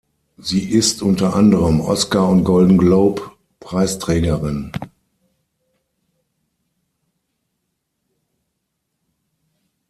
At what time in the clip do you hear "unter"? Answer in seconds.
1.03-1.35